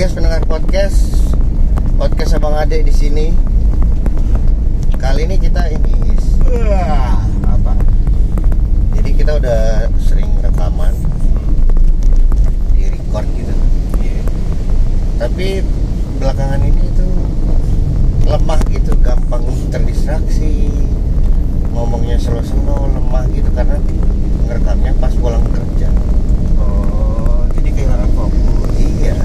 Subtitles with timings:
[0.00, 1.00] podcast pendengar podcast
[2.00, 3.36] podcast abang ade di sini.
[4.96, 6.16] Kali ini kita ini
[7.44, 7.76] apa?
[8.96, 10.96] jadi kita udah sering rekaman
[12.72, 13.52] di record gitu.
[14.00, 14.24] Iya.
[15.20, 15.60] Tapi
[16.16, 17.08] belakangan ini itu
[18.24, 20.72] lemah gitu, gampang terdistraksi.
[21.76, 23.76] Ngomongnya slow-slow, lemah gitu karena
[24.48, 25.92] ngerekamnya pas pulang kerja.
[26.56, 28.72] Oh, jadi kehilangan fokus.
[28.80, 29.20] Iya.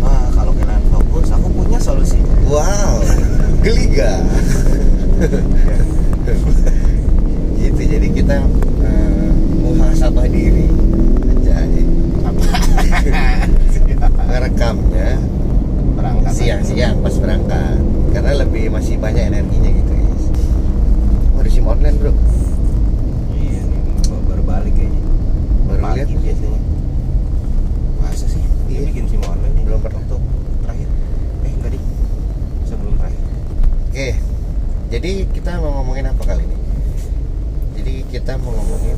[0.00, 1.28] Wah, kalau kehilangan fokus,
[1.80, 2.18] solusi.
[2.44, 3.00] Wow,
[3.60, 4.20] geli gak?
[7.60, 8.36] gitu jadi kita
[8.80, 9.30] uh,
[9.60, 10.64] muhasabah diri
[11.38, 11.80] jadi
[12.24, 14.22] Apa?
[14.26, 15.20] ngerekamnya
[15.92, 16.32] Berangkat.
[16.32, 17.76] siang-siang pas berangkat
[18.10, 20.24] karena lebih masih banyak energinya gitu guys
[21.30, 22.12] oh di sim online bro
[23.30, 25.00] Iya, nih, baru- baru balik kayaknya.
[25.64, 26.60] baru Pagi lihat biasanya.
[27.98, 28.42] Masa sih?
[28.66, 28.86] Dia Iya.
[28.86, 29.64] bikin SIM online nih.
[29.64, 29.98] Belum pernah.
[29.98, 30.16] Waktu
[30.60, 30.88] terakhir.
[31.40, 31.82] Eh, enggak deh.
[32.64, 33.22] Sebelum terakhir.
[33.86, 34.08] oke
[34.90, 36.56] jadi kita mau ngomongin apa kali ini
[37.72, 38.96] jadi kita mau ngomongin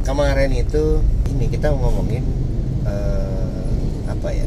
[0.00, 0.84] kemarin itu
[1.28, 2.22] ini kita mau ngomongin
[2.84, 3.66] eh,
[4.06, 4.46] apa ya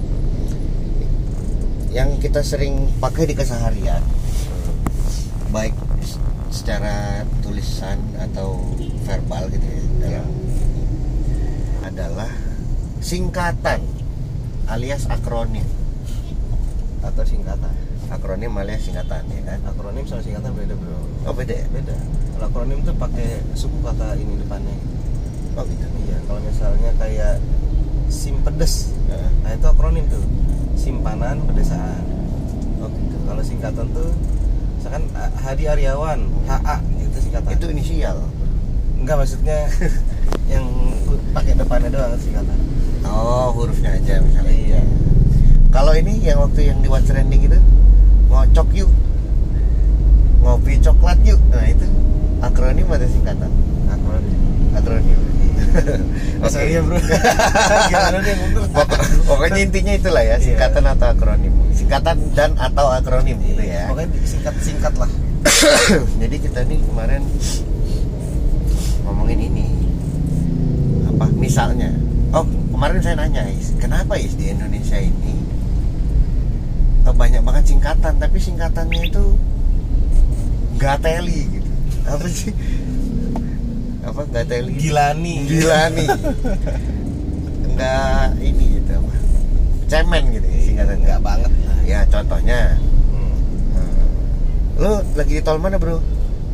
[1.93, 4.01] yang kita sering pakai di keseharian
[5.53, 5.77] baik
[6.49, 8.57] secara tulisan atau
[9.05, 10.27] verbal gitu ya dalam
[11.85, 12.31] adalah
[12.99, 13.85] singkatan
[14.65, 15.61] alias akronim
[17.05, 17.69] Atau singkatan.
[18.09, 20.97] akronim alias singkatan ya kan Akronim sama singkatan beda, Bro.
[21.29, 21.93] oh beda ya Beda.
[22.33, 24.73] Kalau akronim tuh pakai suku kata ini depannya.
[25.53, 27.37] oh gitu Iya, kalau misalnya kayak
[28.09, 28.89] SIM pedes.
[29.09, 29.29] Heeh.
[29.45, 30.25] Nah, itu akronim tuh.
[30.73, 32.14] Simpanan pedesaan.
[33.25, 34.09] Kalau singkatan tuh
[34.77, 35.03] misalkan
[35.35, 37.49] Hadi Aryawan, HA itu singkatan.
[37.51, 38.17] itu inisial
[38.95, 39.59] enggak maksudnya
[40.53, 40.65] yang
[41.31, 42.57] pakai depannya doang singkatan.
[43.03, 44.81] oh hurufnya aja misalnya Iya.
[45.69, 47.59] kalau ini yang waktu yang di What's Trending itu
[48.27, 48.89] ngocok yuk
[50.39, 51.85] ngopi coklat yuk nah itu
[52.39, 53.51] akronim atau singkatan
[53.87, 54.37] Akronim.
[54.73, 55.19] akronim
[56.65, 56.97] Iya, Bro?
[57.91, 58.35] Gimana nih
[59.27, 60.43] pokoknya intinya itulah ya Iya.
[60.43, 61.53] singkatan atau akronim.
[61.75, 63.91] Singkatan dan atau akronim gitu ya.
[63.91, 65.11] Pokoknya singkat-singkat lah.
[66.21, 67.21] jadi kita nih kemarin
[69.03, 69.65] ngomongin ini.
[71.11, 71.25] Apa?
[71.35, 71.91] Misalnya.
[72.31, 75.35] Oh kemarin saya nanya Is kenapa Is di Indonesia ini
[77.15, 79.23] banyak banget singkatan tapi singkatannya itu
[80.75, 81.71] nggak teli gitu?
[82.05, 82.51] Apa sih
[84.05, 85.35] apa nggak teli Gilani.
[85.43, 86.09] gila nih
[87.73, 89.13] nggak ini gitu apa
[89.85, 91.77] cemen gitu ya singkatan Enggak banget lah.
[91.83, 92.61] ya contohnya
[93.05, 93.33] Hmm.
[93.71, 94.05] Hmm.
[94.75, 95.97] Lu lagi di tol mana bro?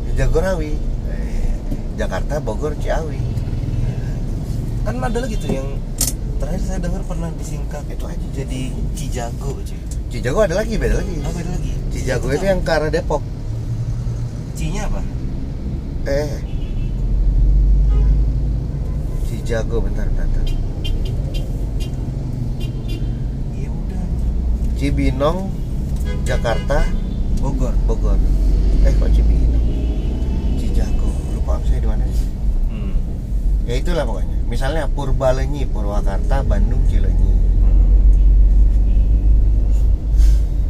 [0.04, 0.72] Di Jagorawi
[1.92, 3.20] Jakarta, Bogor, Ciawi
[4.82, 5.68] Kan ada lagi tuh yang
[6.36, 8.60] terakhir saya dengar pernah disingkat Itu aja jadi
[8.92, 9.78] Cijago, cuy.
[10.08, 11.72] Cijago ada lagi, beda lagi Apa ada lagi?
[11.90, 13.22] Cijago itu yang ke arah Depok
[14.52, 15.00] Cinya apa?
[16.04, 16.32] Eh
[19.42, 20.46] Cijago, bentar, bentar.
[23.58, 24.04] Ya udah.
[24.78, 25.50] Cibinong,
[26.22, 26.86] Jakarta,
[27.42, 27.74] Bogor.
[27.90, 28.22] Bogor
[28.86, 29.66] Eh kok Cibinong?
[30.62, 32.30] Cijago, lupa saya di mana sih
[32.70, 32.94] Hmm.
[33.66, 37.34] Ya itulah pokoknya Misalnya Purbalenyi, Purwakarta, Bandung, Cileunyi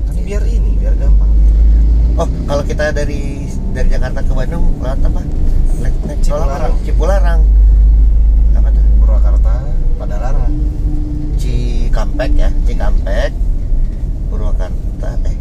[0.08, 1.28] Kan biar ini, biar gampang.
[2.16, 5.20] Oh, kalau kita dari dari Jakarta ke Bandung lewat apa?
[5.20, 6.12] Apa?
[6.24, 6.74] Cipularang.
[6.88, 7.40] Cipularang.
[10.12, 10.52] Padalarang.
[11.40, 13.32] Cikampek ya, Cikampek.
[14.28, 15.36] Purwakarta eh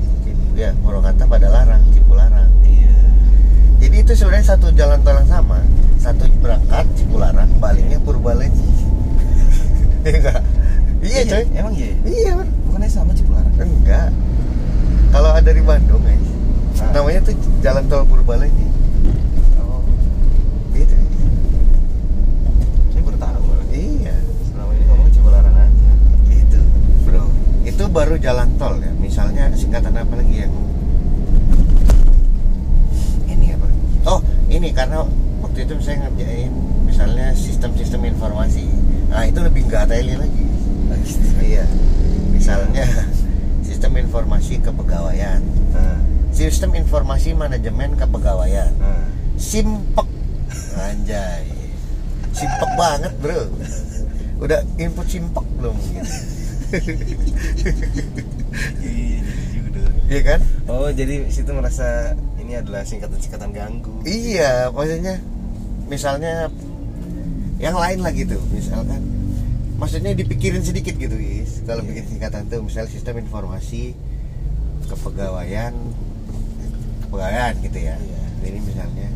[0.56, 2.48] ya Purwakarta Padalarang, Cipularang.
[2.64, 2.96] Iya.
[3.84, 5.60] Jadi itu sebenarnya satu jalan tol yang sama.
[6.00, 8.64] Satu berangkat Cipularang, baliknya Purbalenyi.
[10.02, 10.42] Iya enggak?
[11.04, 11.44] Iya, coy.
[11.54, 11.92] Emang iya?
[12.02, 12.32] Iya.
[12.66, 13.52] Bukannya sama Cipularang?
[13.54, 14.10] enggak.
[15.12, 16.00] Kalau ada dari Bandung.
[16.02, 16.90] Nah.
[16.96, 18.66] Namanya tuh jalan tol Purbalenyi.
[19.60, 19.84] Oh,
[20.74, 20.96] Gitu.
[22.90, 23.68] saya baru tahu malah.
[23.70, 24.16] Iya.
[24.42, 25.92] Selama ini ngomong Cipularang aja.
[26.26, 26.60] Gitu,
[27.06, 27.24] bro.
[27.82, 28.94] Itu baru jalan tol ya.
[28.94, 30.54] Misalnya singkatan apa lagi yang
[33.26, 33.66] ini apa?
[34.06, 34.22] Oh,
[34.54, 35.02] ini karena
[35.42, 36.54] waktu itu saya ngerjain
[36.86, 38.70] misalnya sistem-sistem informasi.
[39.10, 40.46] Nah, itu lebih nggak teli lagi.
[41.42, 41.66] Iya.
[42.30, 42.86] Misalnya
[43.66, 45.42] sistem informasi kepegawaian.
[45.74, 45.98] Nah,
[46.30, 48.70] Sistem informasi manajemen kepegawaian.
[48.78, 49.10] nah.
[49.42, 50.06] Simpek.
[50.78, 51.50] Anjay.
[52.30, 53.50] Simpek banget, Bro.
[54.38, 56.41] Udah input simpek belum gitu.
[58.82, 59.82] Iya, jadi juga.
[60.12, 60.40] Iya kan?
[60.68, 63.94] Oh, jadi situ merasa ini adalah singkatan-singkatan ganggu.
[64.04, 65.20] Iya, maksudnya
[65.88, 66.48] misalnya
[67.60, 69.12] yang lain lah gitu, misalkan
[69.82, 71.90] maksudnya dipikirin sedikit gitu is kalau Iya.
[71.90, 73.98] bikin singkatan tuh misalnya sistem informasi
[74.86, 75.74] kepegawaian
[77.10, 78.22] kepegawaian gitu ya Iya.
[78.46, 79.10] ini misalnya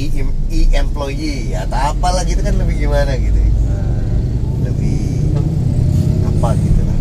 [0.00, 3.36] eh, e, e employee atau apalah gitu kan lebih gimana gitu
[6.38, 6.98] apa gitu lah.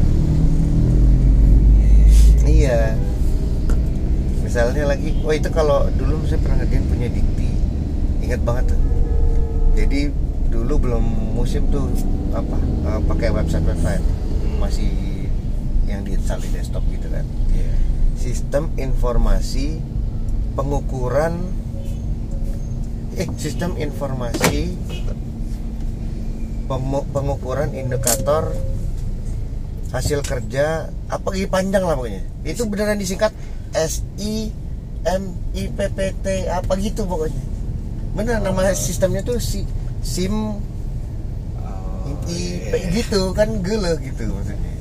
[2.49, 2.97] Iya,
[4.41, 7.49] misalnya lagi oh itu kalau dulu saya pernah ngerjain punya dikti.
[8.25, 8.81] Ingat banget tuh.
[9.77, 10.09] Jadi
[10.49, 11.05] dulu belum
[11.37, 11.85] musim tuh
[12.33, 12.57] apa
[12.89, 14.01] eh, pakai website website.
[14.57, 14.89] Masih
[15.85, 17.21] yang diinstal di desktop gitu kan.
[17.53, 17.77] Iya.
[18.17, 19.77] sistem informasi
[20.57, 21.45] pengukuran
[23.13, 24.73] eh sistem informasi
[27.13, 28.49] pengukuran indikator
[29.87, 33.31] hasil kerja apa lagi panjang lah pokoknya itu beneran disingkat
[33.71, 34.51] S I
[35.05, 35.23] M
[35.53, 37.39] I P P T apa gitu pokoknya
[38.11, 39.63] bener nama sistemnya tuh si
[40.01, 40.59] SIM
[41.57, 42.35] Oh, I
[42.67, 42.87] P iya.
[42.93, 44.73] gitu kan gele gitu maksudnya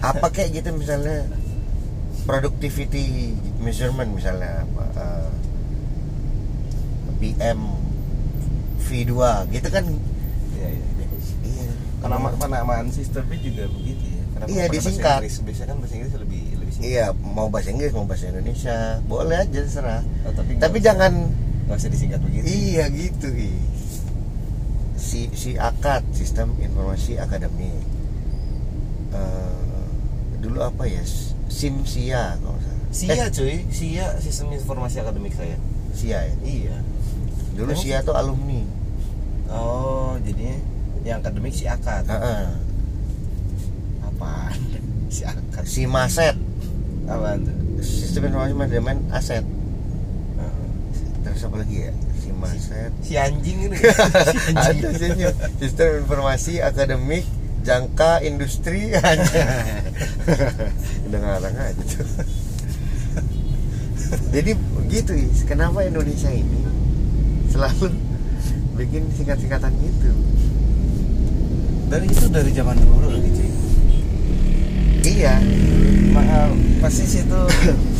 [0.00, 1.24] apa kayak gitu misalnya
[2.24, 5.28] productivity measurement misalnya apa eh,
[7.20, 7.60] PM
[8.80, 9.12] V2
[9.52, 9.84] gitu kan
[10.56, 11.06] Iya, iya.
[11.42, 11.68] iya
[12.00, 14.09] Penama- penamaan sistemnya juga begitu ya.
[14.40, 15.18] Kenapa Iya, disingkat.
[15.20, 15.36] Inggris?
[15.44, 16.88] Biasanya kan bahasa Inggris lebih lebih singkat.
[16.88, 21.12] iya mau bahasa Inggris mau bahasa Indonesia boleh aja terserah Oh, tapi tapi nggak jangan
[21.68, 22.44] nggak usah disingkat begitu.
[22.46, 23.28] iya gitu
[24.96, 27.76] si si akad sistem informasi akademik
[29.10, 29.84] Eh,
[30.38, 31.02] dulu apa ya
[31.50, 35.58] Simsia kalau salah Sia eh, cuy, Sia sistem informasi akademik saya.
[35.92, 36.76] Sia ya Iya.
[37.52, 38.62] dulu Sia tuh alumni
[39.50, 40.54] Oh, jadinya
[41.02, 42.06] yang akademik si akad.
[42.06, 42.69] Heeh.
[44.20, 44.58] Apaan?
[45.08, 45.64] Si akad.
[45.64, 46.36] si Maset
[47.08, 47.54] Apaan tuh?
[47.80, 49.42] sistem informasi manajemen aset
[51.20, 53.76] terus apa lagi ya si Maset Si anjing ini.
[53.80, 54.84] si anjing.
[54.84, 55.10] ada sih
[55.58, 57.24] sistem informasi akademik
[57.60, 59.24] jangka industri aja
[61.08, 62.04] udah ngarang aja tuh
[64.34, 65.42] jadi begitu Is.
[65.44, 66.60] kenapa Indonesia ini
[67.48, 67.88] selalu
[68.76, 70.10] bikin singkat-singkatan gitu
[71.90, 73.39] Dari itu dari zaman dulu cuy.
[75.02, 75.34] Iya
[76.10, 77.40] Mahal pasti situ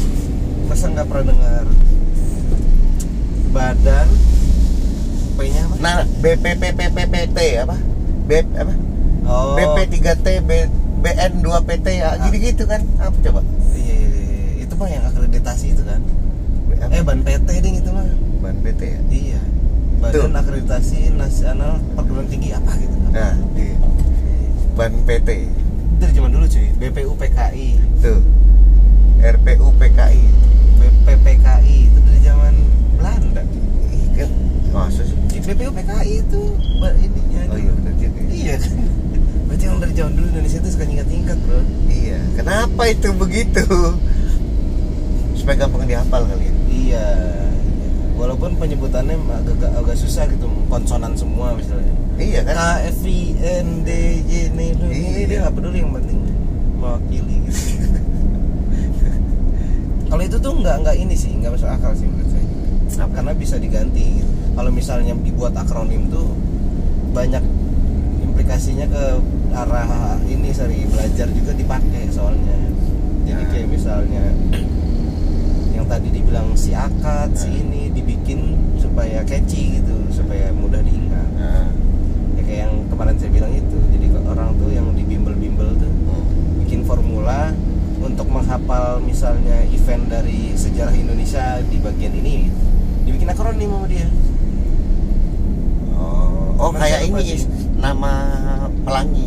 [0.69, 1.65] masa nggak pernah dengar
[3.51, 4.09] badan
[5.35, 5.75] P-nya apa?
[5.79, 7.77] nah BPPPPT apa
[8.25, 8.75] B apa
[9.23, 9.55] Oh.
[9.55, 10.51] BP3T B,
[10.99, 14.67] BN2PT ya gitu-gitu kan apa coba Iya, iya, iya.
[14.67, 16.03] itu mah yang akreditasi itu kan.
[16.67, 16.91] B- apa?
[16.91, 18.11] Eh ban PT ding itu mah.
[18.43, 19.41] ban PT ya Iya.
[20.01, 22.97] Badan Akreditasi Nasional Perguruan Tinggi apa gitu.
[23.13, 23.71] nah di
[24.73, 25.29] ban PT
[26.01, 26.67] dari zaman dulu cuy.
[26.81, 27.69] BPU PKI,
[28.01, 28.21] tuh
[29.21, 30.23] RPU PKI
[30.81, 32.55] BPPKI itu dari zaman
[32.97, 33.43] Belanda.
[34.17, 34.31] Kan
[34.73, 36.43] masa sih BPU PKI itu
[36.81, 37.43] ininya.
[37.53, 38.31] oh iya benar juga ya.
[38.33, 38.73] Iya kan.
[39.51, 41.61] Berarti yang dari zaman dulu Indonesia itu suka nyingkat-nyingkat, Bro.
[41.91, 43.67] iya kenapa itu begitu
[45.35, 47.07] supaya gampang dihafal kali ya Iya.
[48.15, 51.91] Walaupun penyebutannya agak agak susah gitu, konsonan semua misalnya.
[52.21, 52.63] Iya kan K
[52.93, 53.91] F I N D
[54.29, 55.25] J N itu Iya.
[55.27, 56.21] dia nggak peduli yang penting
[56.77, 57.61] mewakili gitu.
[60.11, 62.47] Kalau itu tuh nggak nggak ini sih, nggak masuk akal sih menurut saya.
[63.07, 63.13] Apa?
[63.15, 64.05] Karena bisa diganti.
[64.19, 64.31] Gitu.
[64.59, 66.35] Kalau misalnya dibuat akronim tuh
[67.15, 67.43] banyak
[68.27, 69.05] implikasinya ke
[69.55, 72.59] arah ini seri belajar juga dipakai soalnya.
[73.25, 73.49] Jadi Nah.
[73.55, 74.25] kayak misalnya
[75.71, 77.63] yang tadi dibilang si akad, si Nah.
[77.63, 78.41] ini dibikin
[78.83, 81.00] supaya catchy gitu, supaya mudah kayak
[82.61, 83.77] yang kemarin saya bilang itu.
[83.97, 85.93] Jadi orang tuh yang di bimbel-bimbel tuh
[86.65, 87.57] bikin formula
[88.01, 92.53] untuk menghafal misalnya event dari sejarah Indonesia di bagian ini.
[93.09, 94.07] Dibikin akronim sama dia.
[95.97, 97.49] Oh oh kayak ini sih?
[97.81, 98.13] Nama
[98.85, 99.27] pelangi.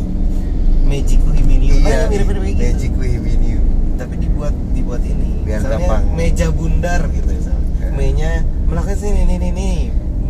[0.84, 2.60] Magic Wihibiniu iya Kan mirip-mirip gitu.
[2.60, 3.60] Magic Wihibiniu
[3.98, 5.42] tapi dibuat dibuat ini.
[5.42, 6.02] Biar misalnya gampang.
[6.14, 7.66] meja bundar gitu misalnya.
[7.80, 7.88] Ya.
[7.94, 8.30] mejanya
[8.68, 9.70] melakukan sini ini ini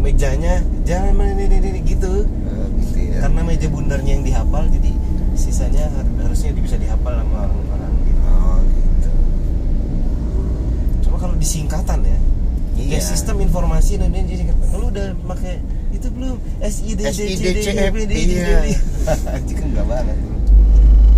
[0.04, 2.28] mejanya jangan ini ini, ini gitu.
[2.28, 2.43] Oh,
[3.24, 4.92] karena meja bundarnya yang dihafal jadi
[5.34, 9.10] sisanya har- harusnya bisa dihafal sama orang-orang gitu oh gitu
[11.00, 12.18] Cuma kalau disingkatan ya,
[12.74, 12.86] Iya.
[12.90, 14.66] kayak sistem informasi dan dia disingkatan.
[14.74, 15.56] Lu udah pakai
[15.88, 16.36] itu belum?
[16.60, 18.58] SID iya.
[19.32, 20.36] Anjing kan enggak banget bro.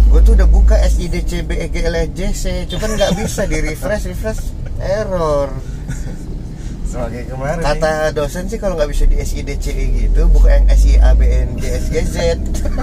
[0.07, 4.41] gue tuh udah buka SIDCB EGLJC cuman nggak bisa di refresh refresh
[4.79, 5.51] error
[6.87, 7.61] Sebagai kemarin.
[7.61, 12.17] Kata dosen sih kalau nggak bisa di SIDCE gitu buka yang SIABNGSGZ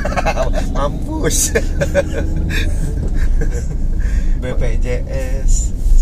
[0.75, 1.55] mampus.
[4.43, 5.51] Nih, BPJS,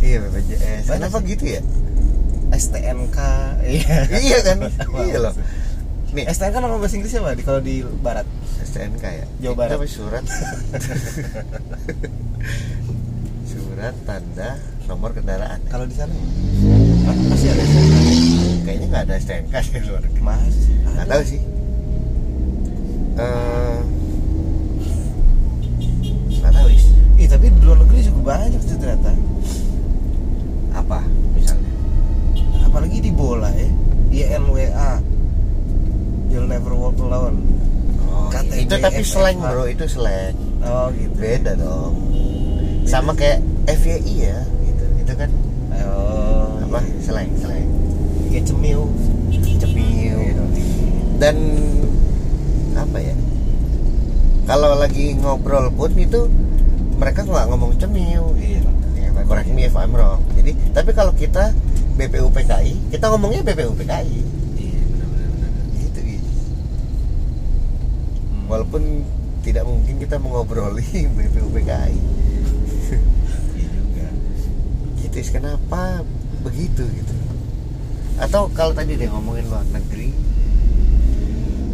[0.02, 1.30] iya BPJS Banyak kenapa sih.
[1.30, 1.62] gitu ya?
[2.52, 3.18] STNK,
[3.64, 3.98] iya.
[4.12, 4.58] iya kan?
[5.08, 5.34] Iya loh.
[6.12, 6.26] nih.
[6.28, 7.32] STNK nama bahasa Inggrisnya apa?
[7.38, 8.26] Di kalau di barat?
[8.62, 9.26] STNK ya?
[9.40, 9.72] Jawa Barat.
[9.72, 10.26] Itu apa surat?
[13.48, 16.12] Surat tanda nomor kendaraan Kalau di sana?
[17.12, 17.96] Hah, masih ada STNK?
[18.64, 20.76] kayaknya nggak ada STNK di luar negeri Masih.
[20.88, 21.42] nggak tahu sih
[23.14, 23.78] Eh,
[26.32, 26.86] nggak tahu is
[27.18, 29.12] Ih, tapi di luar negeri juga banyak tuh ternyata.
[30.72, 31.00] apa
[31.34, 31.72] misalnya
[32.64, 33.68] Apalagi di bola ya.
[34.10, 34.92] YNWA.
[36.28, 37.44] You'll never walk alone.
[38.06, 41.12] oh, KTB, itu tapi slang bro itu slang Oh gitu.
[41.14, 41.92] beda dong
[42.88, 45.28] sama kayak FYI ya gitu itu kan
[45.74, 46.21] Oh.
[46.72, 47.68] Apa slang slang
[48.32, 48.88] Kayak cemil.
[49.60, 50.18] cemil.
[51.20, 51.36] Dan
[52.72, 53.12] apa ya?
[54.48, 56.32] Kalau lagi ngobrol pun itu
[56.96, 58.32] mereka nggak ngomong cemil.
[58.40, 58.64] Iya.
[59.28, 60.24] correct me if I'm wrong.
[60.40, 61.52] Jadi tapi kalau kita
[62.00, 64.24] BPUPKI kita ngomongnya BPUPKI
[64.56, 64.82] Iya,
[65.76, 66.30] gitu gitu.
[68.48, 69.04] Walaupun
[69.44, 70.88] tidak mungkin kita mengobroli
[71.20, 71.96] BPUPKI
[73.60, 74.08] Iya juga.
[75.04, 76.08] gitu kenapa
[76.42, 77.14] begitu gitu
[78.22, 80.10] atau kalau tadi dia ngomongin luar negeri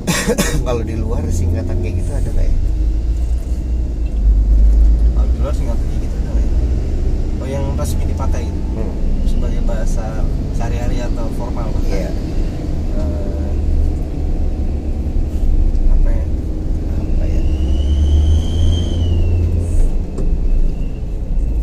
[0.68, 2.56] kalau di luar singkatan kayak gitu ada nggak ya
[5.16, 6.56] Kalau di luar singkatan kayak gitu ada nggak ya?
[7.38, 8.84] Oh yang resmi dipakai gitu.
[9.28, 10.24] sebagai bahasa
[10.56, 11.92] sehari-hari atau formal bahkan.
[11.92, 12.12] Iya.
[12.98, 13.52] Eh,
[15.94, 16.26] apa ya?
[16.98, 17.42] apa ya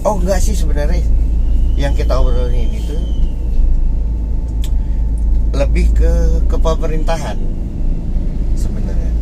[0.05, 1.01] oh enggak sih sebenarnya
[1.75, 3.03] yang kita obrolin ini tuh
[5.55, 6.13] lebih ke
[6.51, 7.39] ke pemerintahan
[8.59, 9.13] sebenarnya.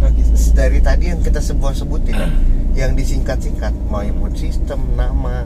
[0.00, 0.32] Oh, gitu.
[0.52, 2.28] dari tadi yang kita sebut sebutin ya,
[2.84, 5.44] yang disingkat-singkat mau input sistem nama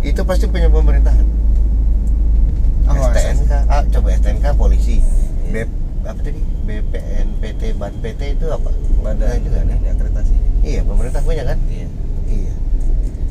[0.00, 1.26] itu pasti punya pemerintahan.
[2.88, 5.04] Oh, STNK ah, coba STNK polisi.
[5.52, 5.64] B
[6.08, 6.40] apa tadi?
[6.64, 8.72] BPNPT ban PT itu apa?
[9.04, 10.36] Badan juga kan ini akreditasi.
[10.64, 11.58] iya pemerintah punya kan?
[11.68, 11.77] Iya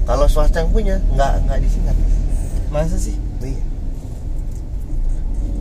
[0.07, 1.95] kalau swasta yang punya nggak nggak disingkat
[2.67, 3.15] Masa sih?
[3.39, 3.63] iya.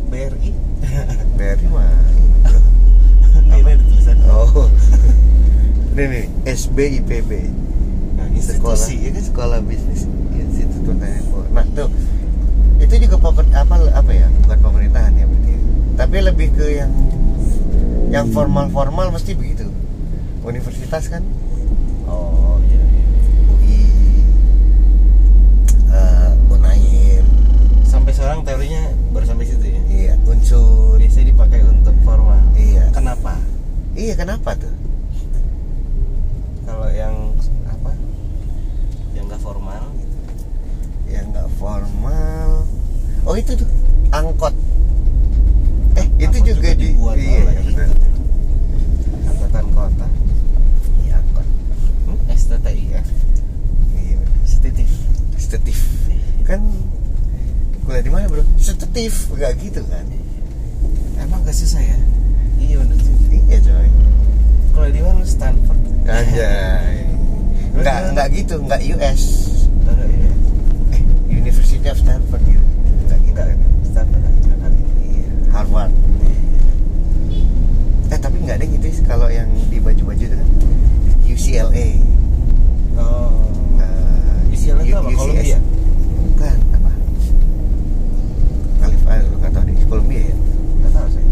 [0.06, 0.50] BRI?
[1.38, 1.86] BRI mah.
[3.36, 4.16] Ini ada tulisan.
[4.26, 4.66] oh.
[5.92, 7.30] Ini nih SBIPB
[8.16, 8.74] Nah, sekolah.
[8.74, 9.22] institusi ya kan?
[9.22, 10.02] sekolah bisnis.
[10.32, 11.22] Institut pertanian
[11.52, 11.88] nah tuh.
[12.76, 14.26] Itu juga pemer, apa apa ya?
[14.42, 15.60] Bukan pemerintahan ya berarti ya.
[15.96, 16.92] tapi lebih ke yang
[18.08, 19.66] yang formal formal mesti begitu.
[20.42, 21.22] Universitas kan
[22.04, 22.78] Oh iya.
[22.78, 23.04] iya.
[23.48, 23.78] UI
[25.88, 27.24] eh, Unair
[27.82, 28.82] Sampai sekarang teorinya
[29.12, 29.80] baru sampai situ ya.
[29.86, 32.40] iya unsur Biasanya dipakai untuk formal.
[32.54, 33.36] iya Kenapa?
[33.94, 34.72] iya kenapa tuh
[36.64, 37.14] Kalau yang
[37.64, 37.92] apa?
[39.12, 40.16] Yang nggak formal gitu.
[41.06, 42.50] yang nggak formal
[43.22, 43.68] oh itu tuh
[44.10, 44.54] angkot
[45.94, 47.88] eh itu Angkot juga, juga di dibuat iya oleh benar.
[49.26, 50.06] Angkatan kota.
[51.00, 51.46] iya angkot
[52.02, 52.18] Hmm?
[52.30, 53.02] STTI ya.
[53.94, 54.38] iya benar.
[54.42, 54.90] Setitif.
[55.36, 55.78] Stetif
[56.42, 56.62] kan
[57.86, 60.04] kuliah di mana bro Stetif nggak gitu kan
[61.16, 61.96] Emang gak susah ya?
[62.56, 63.14] Iya bener sih.
[63.42, 63.88] iya coy
[64.70, 65.80] Kalau di mana Stanford?
[66.04, 67.06] Anjay
[67.72, 69.22] nggak nggak gitu nggak US
[69.78, 70.32] Enggak iya.
[70.92, 72.64] eh University of Stanford gitu
[73.04, 74.50] nggak gitu Enggak Stanford aja
[74.98, 75.92] iya Harvard
[78.06, 80.48] eh tapi nggak ada gitu sih kalau yang di baju-baju itu kan
[81.22, 81.88] UCLA
[82.96, 83.28] Oh.
[83.76, 85.04] eh, UCLA itu apa?
[85.04, 85.20] UCS.
[85.20, 85.58] Columbia?
[86.26, 86.90] bukan apa
[88.78, 90.34] California lu nggak tahu deh Columbia ya
[90.76, 91.28] Enggak tahu saya.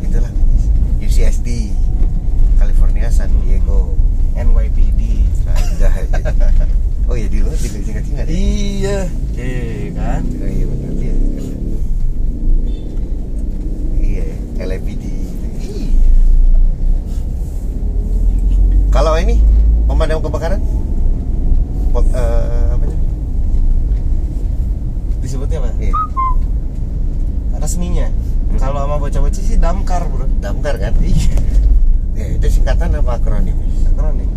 [0.00, 0.32] itulah
[0.98, 1.48] UCSD
[2.56, 3.92] California San Diego
[4.34, 5.00] NYPD.
[5.46, 6.04] Anjay.
[7.08, 8.32] oh ya di luar juga singkat-singkat ya?
[8.32, 8.98] Iya.
[9.36, 10.20] Eh kan?
[10.26, 11.14] oh iya benar dia
[13.98, 14.26] iya
[14.58, 15.04] LAPD
[15.58, 15.88] Iya.
[18.88, 19.36] kalau ini
[19.86, 20.60] pemadam kebakaran
[21.90, 22.84] Pe- eh, apa
[25.18, 25.70] Disebutnya apa?
[25.78, 25.94] iya
[27.56, 28.08] Resminya.
[28.56, 30.28] Kalau sama bocah-bocah sih damkar, Bro.
[30.38, 31.36] damkar kan Iya.
[32.16, 33.52] ya itu singkatan apa akronim
[33.92, 34.30] Akronim.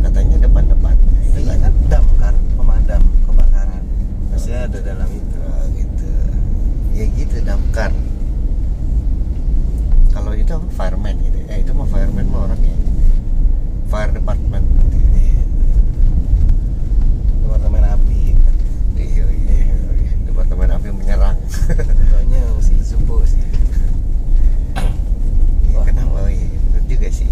[0.00, 0.96] katanya depan-depan
[1.36, 3.82] Iya kan damkar, pemadam kebakaran.
[4.30, 5.36] Maksudnya ada dalam itu.
[5.38, 6.08] Oh, gitu
[6.92, 7.92] ya gitu damkar
[10.12, 12.76] kalau itu apa fireman gitu eh itu mah fireman mah orang ya
[13.88, 14.64] fire department
[17.42, 18.20] Departemen api.
[18.96, 19.76] iya iya iya.
[20.82, 21.38] Api menyerang
[21.70, 23.38] Contohnya mesti subuh sih.
[25.64, 25.84] Iya, Wah.
[25.86, 27.30] kenapa oh, iya betul juga sih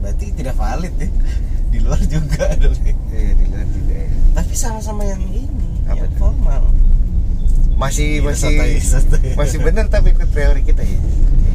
[0.00, 1.08] Berarti tidak valid ya.
[1.70, 2.74] Di luar juga dong.
[3.12, 5.44] iya di luar juga ya Tapi sama-sama yang ini,
[5.84, 6.18] Apa yang tuh?
[6.18, 6.62] formal.
[7.76, 9.30] masih Iya, masih santai, santai.
[9.34, 11.00] masih benar tapi ikut teori kita ya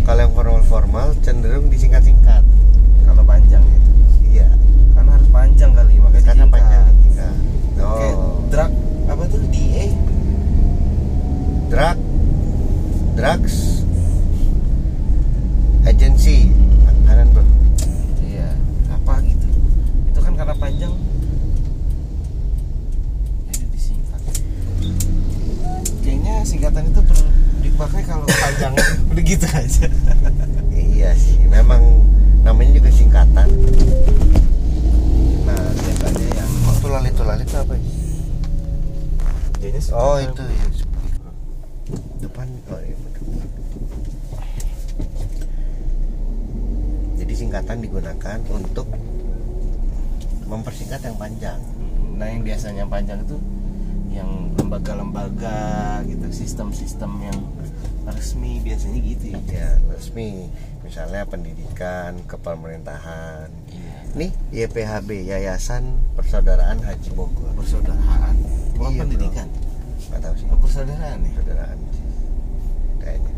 [0.02, 2.55] kalau yang formal formal cenderung disingkat-singkat Kalau
[56.76, 57.40] sistem-sistem yang
[58.06, 59.40] resmi biasanya gitu ya.
[59.48, 60.52] ya resmi
[60.84, 63.96] misalnya pendidikan kepemerintahan Iya.
[64.14, 68.36] nih YPHB Yayasan Persaudaraan Haji Bogor Persaudaraan.
[68.76, 69.48] Bukan Iya, pendidikan.
[70.06, 71.32] nggak tahu sih Oh, persaudaraan ya.
[71.32, 71.80] persaudaraan
[72.98, 73.34] kayaknya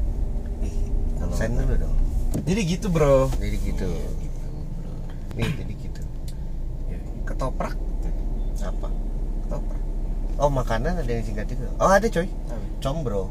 [1.15, 1.95] kalau send dulu dong
[2.37, 3.31] Jadi gitu, Bro.
[3.33, 4.39] jadi gitu Iya, gitu,
[4.75, 4.93] bro.
[5.33, 6.01] nih jadi gitu
[6.87, 7.75] Ya, ketoprak.
[8.57, 8.89] apa
[9.39, 9.81] Ketoprak.
[10.35, 12.27] oh makanan ada yang singkat juga oh ada coy
[12.77, 12.83] Apa?
[12.83, 13.23] combro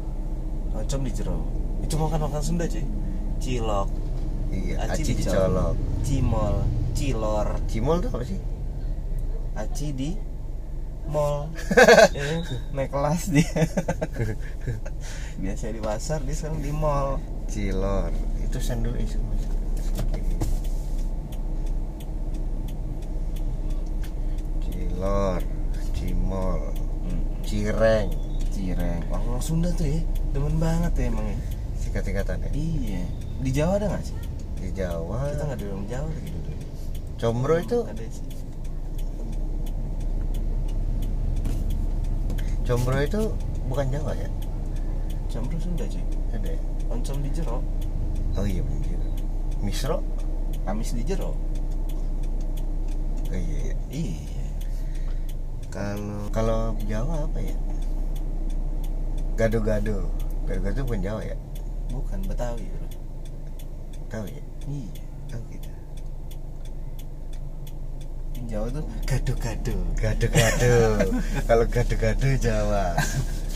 [0.77, 1.41] Ocom di jero.
[1.81, 2.85] Itu makan makan Sunda, cuy.
[3.41, 3.89] Cilok,
[4.53, 5.75] iya aci, aci dicolok, dicolok
[6.05, 6.55] cimol,
[6.93, 8.39] cilor, cimol tuh apa sih
[9.57, 10.09] aci di
[11.09, 11.49] mall.
[12.13, 12.41] Ya,
[12.77, 13.45] naik kelas dia.
[15.41, 17.17] Biasa di pasar, dia sekarang di mall.
[17.47, 18.11] cilor
[18.43, 19.17] itu send dulu isu
[24.61, 25.41] cilor
[25.95, 26.59] cimol
[27.07, 27.23] Hmm.
[27.47, 28.11] cireng
[28.57, 29.01] Cireng.
[29.07, 30.01] Wah, orang Sunda tuh ya,
[30.33, 31.37] demen banget ya emang ya.
[31.77, 33.01] singkat-singkatan ya Iya.
[33.37, 34.17] Di Jawa ada nggak sih?
[34.57, 36.51] di Jawa Kita nggak di orang Jawa lagi dulu.
[37.17, 38.25] combro itu ada sih.
[42.63, 43.21] combro itu
[43.69, 44.29] bukan Jawa ya
[45.27, 46.03] Campur Sunda cuy.
[46.33, 47.59] ada ya Oncom di jero,
[48.39, 48.95] oh iya bener
[49.59, 49.99] misro
[50.63, 51.35] Kamis di jero.
[53.27, 53.75] oh iya, iya.
[53.91, 54.47] Iya.
[55.67, 57.55] kalau kalau Jawa apa ya
[59.37, 60.09] gado-gado
[60.49, 61.37] gado-gado bukan Jawa ya
[61.87, 62.87] Bukan Betawi bro.
[64.09, 65.01] tahu ya Iya.
[65.37, 65.69] oh gitu
[68.37, 69.73] Di Jawa tuh gado-gado.
[69.97, 70.73] Gado-gado.
[71.49, 72.93] Kalau gado-gado Jawa.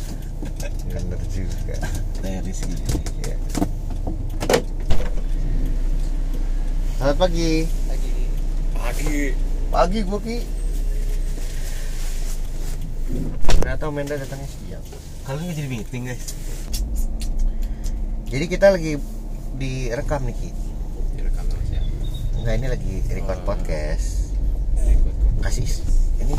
[0.89, 1.78] Bener juga.
[2.17, 3.13] Dari gitu.
[3.22, 3.38] Ya.
[6.98, 7.70] Selamat pagi.
[7.86, 8.12] Lagi.
[8.74, 9.17] Pagi.
[9.70, 10.38] Pagi gua Ki.
[13.78, 14.84] Tahu Menda datangnya siang.
[15.24, 16.26] Kalian nggak jadi meeting guys?
[18.28, 18.96] Jadi kita lagi
[19.56, 20.50] direkam nih Ki.
[21.14, 21.88] direkam siapa?
[22.40, 23.46] Enggak ini lagi record Oh.
[23.46, 24.34] podcast.
[24.78, 25.68] Ikut Kasih
[26.18, 26.36] ini.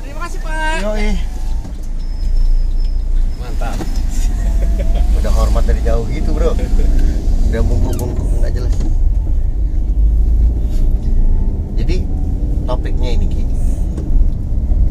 [0.00, 0.76] Terima kasih Pak.
[0.82, 1.10] Yoi.
[3.36, 3.76] Mantap.
[5.18, 6.52] Udah hormat dari jauh gitu bro
[7.48, 8.74] Udah bungkuk-bungkuk nggak jelas
[11.76, 11.96] Jadi
[12.70, 13.42] topiknya ini Ki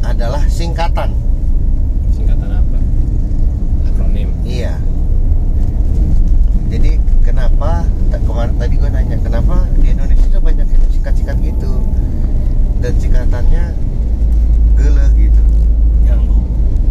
[0.04, 1.16] Adalah singkatan
[2.12, 2.78] Singkatan apa?
[3.88, 4.36] Akronim.
[4.44, 4.76] Iya
[6.68, 11.72] Jadi kenapa Kemarin tadi gue nanya Kenapa di Indonesia tuh banyak yang singkat-singkat gitu
[12.84, 13.64] Dan singkatannya
[14.76, 15.44] Gele gitu
[16.04, 16.36] Ganggu.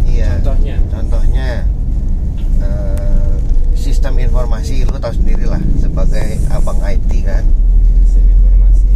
[0.09, 0.75] Iya Contohnya?
[0.89, 1.47] Contohnya
[2.65, 3.33] eh,
[3.77, 7.45] Sistem informasi Lu tahu sendiri lah Sebagai abang IT kan
[8.09, 8.89] Sistem informasi.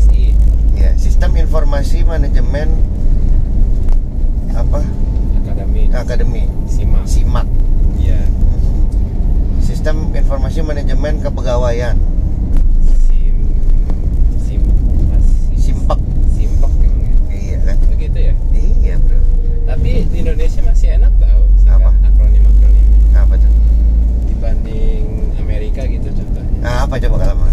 [0.00, 0.32] SI.
[0.78, 2.70] Ya, sistem informasi manajemen
[4.54, 4.80] apa
[5.36, 5.82] Akademi.
[5.90, 7.02] akademi Simak.
[7.04, 7.46] SIMAK.
[7.96, 8.20] Iya.
[9.60, 11.98] Sistem informasi manajemen kepegawaian
[13.04, 13.34] Sim.
[14.40, 14.60] Sim.
[15.04, 15.56] apa sih?
[15.60, 16.00] SIMPEK.
[16.32, 17.14] Simpok emang ya.
[17.28, 17.76] Iya kan?
[17.88, 18.34] Begitu ya.
[18.52, 19.18] Iya bro.
[19.66, 21.90] Tapi di Indonesia masih enak tau singkat Apa?
[22.04, 23.52] akronim akronim Apa tuh?
[24.26, 25.02] dibanding
[25.36, 26.58] Amerika gitu contohnya.
[26.60, 27.46] Nah, apa coba kalau?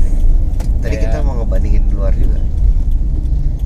[0.80, 2.38] Tadi Kayak- kita mau ngebandingin di luar juga.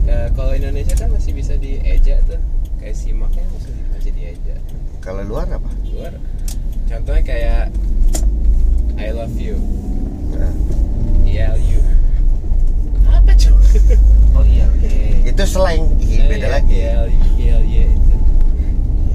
[0.10, 2.42] Ya, kalau Indonesia kan masih bisa dieja tuh.
[2.82, 4.56] Kayak simaknya masih masih dieja.
[5.00, 5.70] Kalau luar apa?
[5.86, 6.18] Luar.
[6.90, 7.64] Contohnya kayak
[8.98, 9.62] I love you.
[10.34, 10.50] Nah,
[11.24, 11.80] ELU.
[13.06, 13.62] Apa coba?
[14.34, 14.66] Oh iya.
[15.22, 16.76] itu slang, Eh, beda iya, lagi.
[16.76, 18.16] ELU, ELY itu.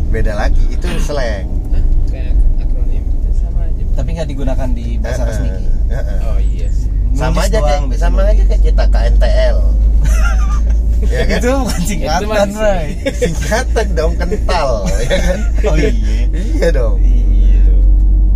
[0.08, 1.50] Beda lagi, itu slang.
[1.74, 1.84] Hah?
[2.06, 3.82] Kayak akronim itu sama aja.
[3.98, 5.48] Tapi nggak digunakan di bahasa Eh, resmi.
[5.50, 5.58] Eh,
[5.98, 6.18] eh.
[6.22, 6.86] Oh iya sih.
[7.18, 9.58] Sama Nulis aja kayak sama aja kayak kita KNTL.
[11.08, 11.38] ya kan?
[11.40, 12.60] Itu bukan singkatan, masih.
[12.60, 12.88] Ray.
[13.16, 15.38] singkatan dong kental ya kan?
[15.68, 15.90] Oh iya.
[16.32, 16.96] iya dong.
[17.00, 17.64] Iya.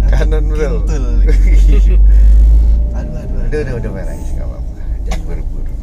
[0.09, 1.07] kanan bro Kintul.
[2.99, 4.83] Aduh, aduh, udah udah udah merah nggak apa-apa.
[5.07, 5.75] Jangan buru-buru.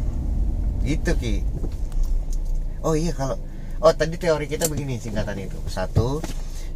[0.84, 1.34] Gitu ki.
[2.84, 3.40] Oh iya kalau
[3.80, 5.56] oh tadi teori kita begini singkatan itu.
[5.70, 6.20] Satu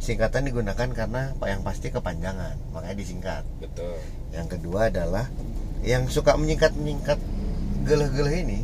[0.01, 2.57] singkatan digunakan karena yang pasti kepanjangan.
[2.73, 3.43] Makanya disingkat.
[3.61, 4.01] Betul.
[4.33, 5.29] Yang kedua adalah
[5.85, 7.17] yang suka menyingkat menyingkat
[7.85, 8.59] geleh-geleh ini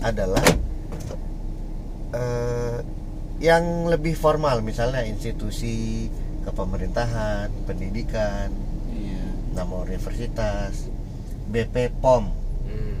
[0.00, 0.42] adalah
[2.14, 2.78] eh,
[3.40, 6.08] yang lebih formal misalnya institusi
[6.44, 8.52] kepemerintahan pendidikan
[8.90, 9.24] Iya.
[9.56, 10.90] nama universitas
[11.48, 12.28] BP POM
[12.68, 12.96] hmm.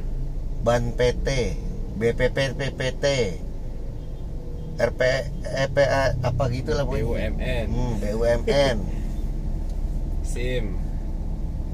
[0.64, 1.28] Ban PT
[2.00, 3.06] BPP PPT
[4.80, 5.00] RP
[5.44, 7.36] EPA apa gitu lah pokoknya.
[7.36, 8.76] BUMN hmm, BUMN
[10.32, 10.80] SIM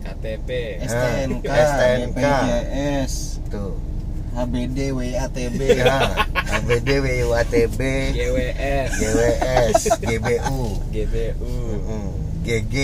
[0.03, 0.51] KTP
[0.87, 2.15] STNK, STNK.
[2.15, 3.15] BPJS,
[3.51, 3.75] tuh
[4.35, 5.61] HBD, WATB.
[5.83, 5.97] ya
[6.47, 7.81] ABD WUATB
[8.15, 12.09] GWS GWS GBU GBU mm,
[12.43, 12.75] GG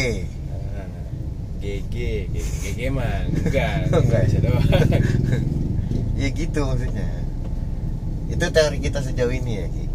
[0.73, 0.87] Ah,
[1.63, 1.95] GG
[2.35, 3.87] GG mah enggak.
[3.95, 4.23] Enggak.
[4.27, 4.67] bisa doang.
[6.19, 7.07] Ya gitu maksudnya.
[8.27, 9.87] Itu teori kita sejauh ini ya Ki.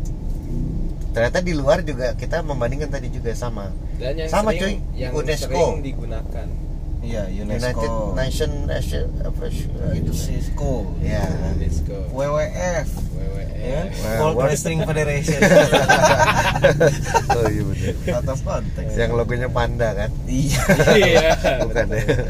[1.11, 3.73] Ternyata di luar juga kita membandingkan tadi juga sama.
[3.97, 5.01] Dan yang Sama, sering, cuy.
[5.01, 5.49] yang UNESCO.
[5.49, 6.47] sering digunakan
[7.07, 8.11] Iya, United UNESCO.
[8.13, 9.63] Nation Asia- apa sih,
[9.95, 10.91] gitu Cisco.
[10.99, 11.23] ya
[11.55, 12.89] UNESCO WWF.
[13.57, 15.39] Ya, WWF Nah, World World- Wrestling Federation.
[17.31, 17.63] oh iya
[18.11, 18.93] Out of context.
[18.93, 20.61] yang logonya panda kan Iya.
[20.93, 22.27] iya bukan ya betul.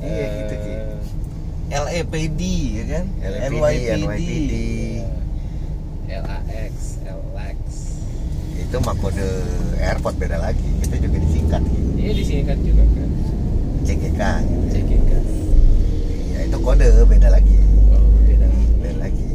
[0.06, 0.72] iya gitu Ki
[1.70, 2.40] Eh, LAPD
[2.74, 3.04] ya kan?
[3.20, 4.52] LAPD, NYPD
[6.10, 6.74] LAX
[7.30, 7.58] LAX
[8.56, 9.28] itu mah kode
[9.78, 13.10] airport beda lagi kita juga disingkat Ki iya disingkat juga kan
[13.80, 14.64] CGK gitu.
[14.72, 15.10] CGK
[16.28, 17.56] ya itu kode beda lagi
[17.88, 18.46] oh beda
[18.76, 19.26] beda lagi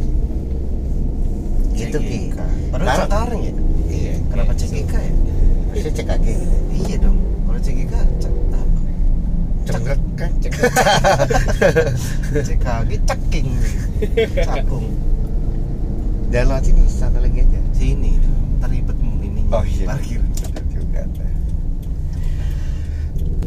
[1.73, 2.37] gitu Ki CGK.
[2.69, 3.53] Padahal Cengkareng ya?
[3.89, 5.13] iya Kenapa Iya, CGK ya?
[5.65, 7.17] harusnya CKG gitu Iya dong.
[7.45, 8.59] Kalau CGK cek apa?
[9.65, 10.53] cengrek kan Cek
[12.37, 13.47] CKG ceking.
[14.47, 14.87] Cakung.
[16.27, 18.39] lewat sini sana lagi aja Sini dong.
[18.57, 19.41] Ntar ribetmu ini.
[19.63, 19.85] iya.
[19.85, 20.19] Parkir.
[20.19, 21.01] Bener juga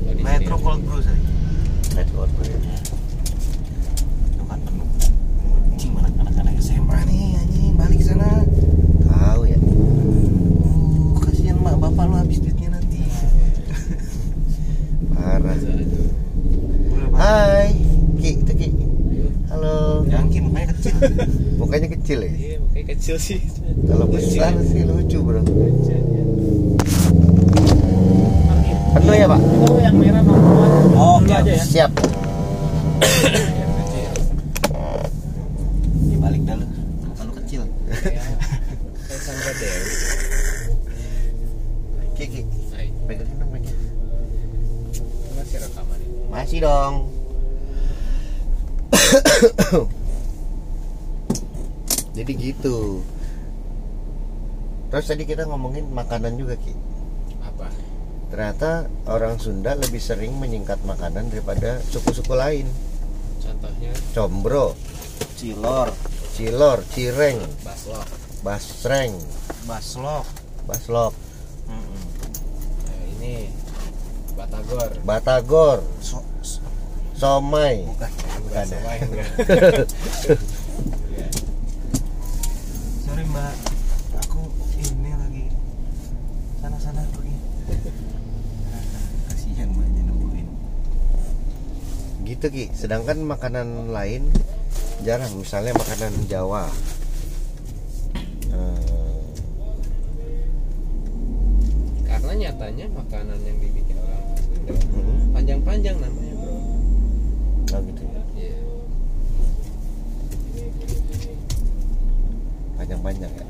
[0.01, 0.25] Oh, di sini.
[0.25, 1.21] Metro Cold Brew saya.
[1.95, 2.45] Metro Bro.
[4.27, 4.89] Itu kan penuh.
[5.69, 8.29] Anjing mana anak-anak SMA nih anjing balik sana.
[9.05, 13.05] tahu ya Uh, kasihan mak bapak lo habis duitnya nanti.
[15.11, 16.09] parah Aduh.
[16.89, 17.19] Udah, Pak.
[17.19, 17.69] hai
[18.17, 18.69] Ki itu Ki
[19.49, 20.95] halo Jangan Ki, mukanya kecil.
[21.59, 23.41] mukanya kecil ya Iya, kayak kecil sih.
[23.85, 25.43] kalau besar sih lucu bro
[28.89, 30.37] penuh ya pak Itu yang merah mau
[30.91, 31.35] Oh, Dulu oke.
[31.37, 31.63] aja ya.
[31.63, 31.91] siap
[36.19, 36.67] balik dah lu.
[37.05, 37.63] Muka lu kecil.
[37.89, 38.19] Ya,
[39.07, 39.93] kayak Sandra Dewi.
[42.13, 43.75] Ki Ki Hai, pegangin dong mic-nya.
[45.33, 46.95] masih rekaman masih dong
[52.19, 53.07] jadi gitu
[54.89, 56.75] terus tadi kita ngomongin makanan juga Ki
[57.39, 57.71] Apa?
[58.29, 58.71] ternyata
[59.07, 62.67] orang Sunda lebih sering menyingkat makanan daripada suku-suku lain
[63.39, 64.75] Contohnya combro
[65.39, 65.95] Cilor,
[66.35, 68.07] cilor cireng baslok.
[68.43, 69.15] basreng
[69.65, 70.27] baslok.
[70.67, 71.15] baslok.
[71.71, 73.47] Nah, ini
[74.35, 74.91] batagor.
[75.03, 76.63] batagor So, so-
[77.15, 78.11] somai bukan.
[78.43, 78.79] bukan ya?
[78.79, 79.29] Somai enggak.
[92.39, 94.31] gitu Ki sedangkan makanan lain
[95.03, 96.71] jarang misalnya makanan Jawa
[98.49, 99.21] Eh,
[102.03, 106.55] Karena nyatanya makanan yang dibikin orang Sunda mm, panjang-panjang namanya, Bro.
[107.69, 108.57] oh gitu ya Iya.
[112.77, 113.47] panjang-panjang ya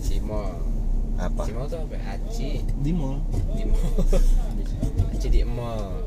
[0.00, 0.50] Cimol.
[1.16, 1.96] apa Cimol tuh apa?
[2.12, 3.18] Aci Di mall.
[3.54, 3.82] di mall.
[5.14, 6.04] Aci di mall.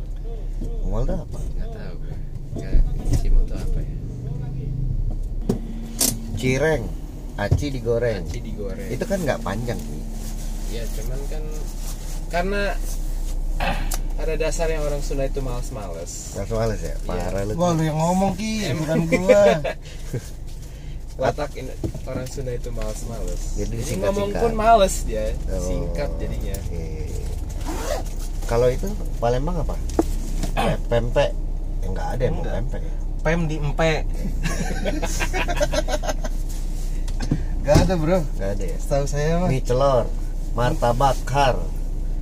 [0.84, 1.40] Mual tuh apa
[2.54, 3.96] tuh apa ya?
[6.36, 6.84] cireng
[7.34, 8.90] aci digoreng Aci digoreng.
[8.90, 10.00] itu kan nggak panjang Ki.
[10.70, 11.44] Ya cuman kan
[12.30, 12.62] karena
[14.14, 16.34] pada dasarnya orang Sunda itu males-males.
[16.34, 19.44] langsung males ya parah lu Wah lu yang ngomong ki, bukan gua.
[21.22, 23.42] Watak in- orang Sunda itu males-males.
[23.54, 26.58] Jadi Jadi, ngomong pun males dia, Oh, singkat jadinya.
[26.60, 26.86] oke.
[28.44, 28.86] kalau itu
[29.18, 29.74] Palembang apa
[30.54, 31.43] Pe- pempek Ya,
[31.94, 32.82] nggak ada yang mau pempek
[33.24, 34.04] Pem di empe.
[37.64, 38.20] Gak ada bro.
[38.36, 40.06] nggak ada ya Setahu saya mah mie celor
[40.52, 41.56] martabak kar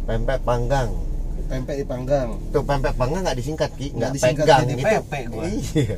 [0.04, 0.94] pempek panggang
[1.48, 2.38] pempek dipanggang.
[2.48, 5.44] tuh pempek panggang nggak disingkat ki Nggak nggak disingkat pegang jadi gitu pempek gua.
[5.74, 5.98] iya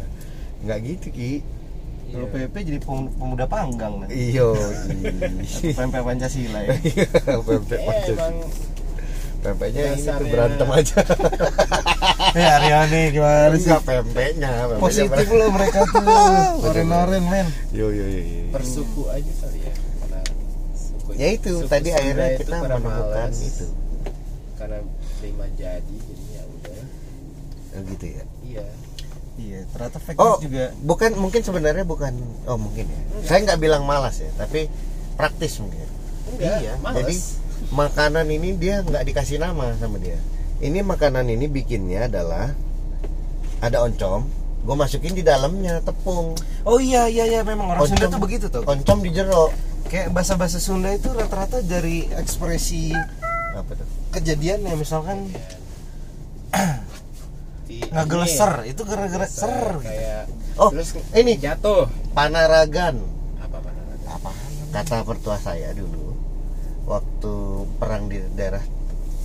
[0.64, 1.32] nggak gitu ki
[2.06, 4.14] Kalau PP jadi pem- pemuda panggang nanti.
[4.32, 4.54] iyo
[5.78, 6.74] Pempek Pancasila ya.
[7.40, 8.36] pempek Eh, emang
[9.44, 11.00] pempeknya ini tuh dasarnya- berantem aja
[12.34, 13.68] Eh Ariane gimana sih?
[13.68, 16.02] enggak pempeknya Positif loh mereka tuh.
[16.66, 17.48] Oren-oren men.
[17.70, 18.44] yo yo yo, yo.
[18.50, 20.20] persuku aja kali ya karena
[20.74, 23.38] suku, ya itu suku tadi akhirnya itu kita menemukan malas.
[23.38, 23.68] itu
[24.56, 24.78] karena
[25.20, 26.82] lima jadi jadinya udah
[27.70, 28.66] oh, gitu ya iya
[29.34, 30.70] Iya, ternyata fake oh juga.
[30.80, 32.14] bukan mungkin sebenarnya bukan
[32.46, 34.70] oh mungkin ya saya nggak bilang malas ya tapi
[35.14, 35.86] praktis mungkin
[36.32, 37.16] enggak Iya, males Jadi
[37.74, 40.18] makanan ini dia nggak dikasih nama sama dia.
[40.60, 42.54] Ini makanan ini bikinnya adalah
[43.60, 44.24] ada oncom,
[44.62, 46.38] gue masukin di dalamnya tepung.
[46.64, 48.64] Oh iya iya iya memang orang Sunda Oncom- tuh begitu tuh.
[48.64, 49.50] Oncom di jero.
[49.84, 52.96] Kayak bahasa-bahasa Sunda itu rata-rata dari ekspresi
[53.54, 53.86] Apa tuh?
[54.12, 55.30] kejadiannya misalkan
[57.68, 59.84] Di- ngageleser itu gara-gara ser gitu.
[59.84, 63.02] kayak Oh, terus ini jatuh panaragan.
[63.38, 63.70] apa apa
[64.08, 64.30] Apa?
[64.72, 66.03] Kata pertua saya dulu
[66.84, 67.32] waktu
[67.78, 68.62] perang di daerah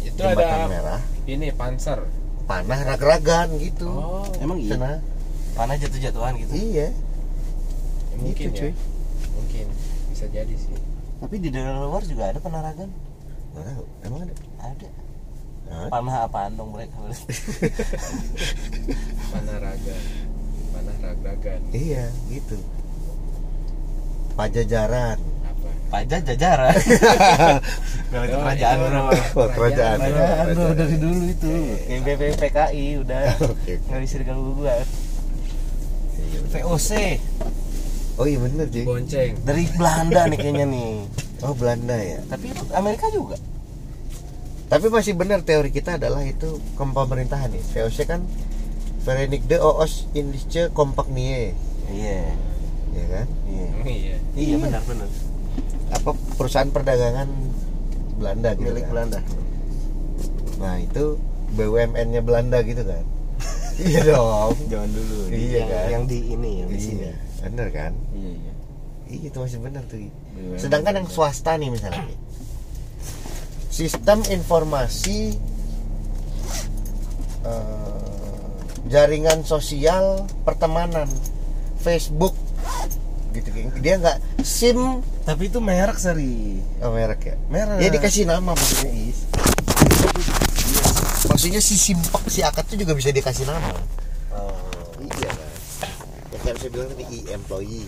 [0.00, 1.98] itu Jembatan ada Merah, ini panser
[2.46, 3.90] panah rag-ragan gitu.
[3.90, 4.74] oh Emang iya?
[4.74, 4.90] Sana.
[5.52, 6.52] Panah jatuh-jatuhan gitu.
[6.54, 6.86] Iya.
[8.08, 8.72] ya mungkin Gitu, ya cuy.
[9.34, 9.66] mungkin
[10.08, 10.74] bisa jadi sih
[11.18, 12.88] Tapi di daerah luar juga ada penaragan.
[13.52, 14.34] Nggak tahu, emang ada?
[14.60, 14.88] Ada.
[15.68, 15.86] Hah?
[15.90, 16.94] Panah apaan dong mereka?
[19.32, 20.02] panaragan
[20.70, 22.56] panah ragragan Iya, gitu.
[24.32, 25.18] Pajajaran.
[25.88, 26.76] Apa Pajak jajaran.
[28.08, 29.02] Itu Oh, kerajaan itu bro.
[29.34, 29.96] Oh, kerajaan.
[29.98, 31.52] Kerajaan bro dari dulu itu.
[31.82, 33.20] Kayak BPPKI udah
[33.52, 33.72] Oke.
[33.82, 34.84] nggak bisa diganggu gugat.
[36.48, 36.90] VOC
[38.16, 38.82] Oh iya bener Ji.
[38.82, 40.92] bonceng dari Belanda nih kayaknya nih.
[41.46, 42.18] Oh Belanda ya.
[42.26, 43.38] Tapi itu Amerika juga.
[44.66, 47.62] Tapi masih benar teori kita adalah itu kom pemerintahan nih.
[47.62, 48.20] VOC kan
[49.00, 51.54] Verenigde Oos Indische Compagnie,
[51.88, 52.34] Iya.
[52.90, 53.26] ya kan?
[53.46, 53.68] Iya.
[53.86, 55.06] iya Iya benar benar.
[55.94, 57.28] Apa perusahaan perdagangan
[58.18, 58.90] Belanda gitu Milik kan?
[58.92, 59.20] Belanda.
[60.58, 61.04] Nah itu
[61.54, 63.04] BUMN-nya Belanda gitu kan?
[63.88, 64.52] iya dong.
[64.68, 65.16] Zaman dulu.
[65.30, 65.86] Iya yang, kan?
[65.88, 67.00] yang di ini yang di sini.
[67.08, 67.14] Iya,
[67.46, 67.92] bener kan?
[68.12, 68.52] Iya iya.
[69.08, 69.98] Iya itu masih benar tuh.
[69.98, 72.04] BUMN Sedangkan yang swasta nih misalnya.
[73.72, 75.38] Sistem informasi
[77.46, 78.08] eh,
[78.90, 81.06] jaringan sosial pertemanan
[81.78, 82.34] Facebook
[83.38, 83.48] gitu.
[83.78, 85.02] Dia nggak SIM.
[85.22, 86.58] Tapi itu merek seri.
[86.82, 87.36] oh, merek ya?
[87.52, 87.78] Merek.
[87.84, 89.18] ya dikasih nama maksudnya is.
[91.28, 93.70] Maksudnya si simpak si akad tuh juga bisa dikasih nama.
[94.34, 94.54] Oh.
[95.04, 95.36] iya kan?
[96.32, 97.86] Ya kan saya bilang tadi e employee.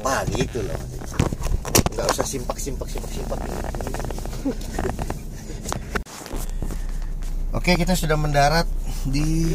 [0.00, 0.78] Wah gitu lah
[2.00, 3.36] nggak usah simpak simpak simpak simpak.
[7.60, 8.64] Oke kita sudah mendarat
[9.04, 9.52] di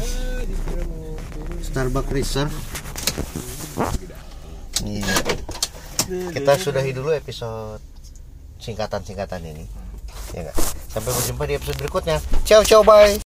[1.64, 2.54] Starbucks Reserve.
[2.54, 3.55] iya
[6.06, 7.82] kita sudahi dulu episode
[8.62, 9.64] singkatan-singkatan ini.
[10.34, 10.56] Ya nggak?
[10.90, 12.18] Sampai berjumpa di episode berikutnya.
[12.46, 13.25] Ciao ciao bye